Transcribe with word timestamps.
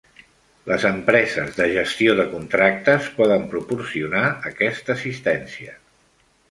Les 0.69 0.85
empreses 0.89 1.51
de 1.57 1.67
gestió 1.75 2.17
de 2.21 2.25
contractes 2.33 3.11
poden 3.21 3.47
proporcionar 3.55 4.27
aquesta 4.53 5.01
assistència. 5.01 5.81